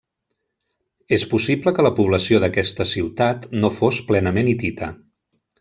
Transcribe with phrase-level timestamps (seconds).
[1.17, 4.95] És possible que la població d'aquesta ciutat no fos plenament hitita.